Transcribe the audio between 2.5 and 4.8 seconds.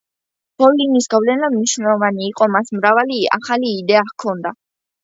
მას მრავალი ახალი იდეა ჰქონდა.